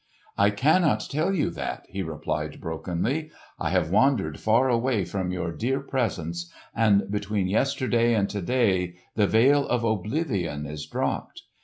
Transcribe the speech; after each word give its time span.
"I 0.35 0.49
cannot 0.49 1.01
tell 1.11 1.31
you 1.31 1.51
that," 1.51 1.85
he 1.87 2.01
replied 2.01 2.59
brokenly. 2.59 3.29
"I 3.59 3.69
have 3.69 3.91
wandered 3.91 4.39
far 4.39 4.67
away 4.67 5.05
from 5.05 5.29
your 5.31 5.51
dear 5.51 5.79
presence; 5.79 6.51
and 6.75 7.11
between 7.11 7.47
yesterday 7.47 8.15
and 8.15 8.27
to 8.31 8.41
day 8.41 8.95
the 9.13 9.27
veil 9.27 9.67
of 9.67 9.83
oblivion 9.83 10.65
is 10.65 10.87
dropped. 10.87 11.43